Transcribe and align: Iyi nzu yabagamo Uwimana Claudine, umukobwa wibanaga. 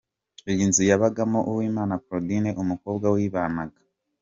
Iyi 0.51 0.63
nzu 0.69 0.83
yabagamo 0.89 1.39
Uwimana 1.51 1.93
Claudine, 2.03 2.49
umukobwa 2.63 3.05
wibanaga. 3.15 3.79